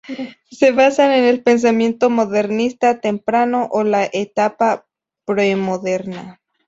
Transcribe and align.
Se 0.49 0.71
basan 0.71 1.11
en 1.11 1.25
el 1.25 1.43
pensamiento 1.43 2.09
modernista 2.09 2.99
temprano 3.01 3.67
o 3.69 3.83
la 3.83 4.09
etapa 4.11 4.87
premoderna. 5.25 6.41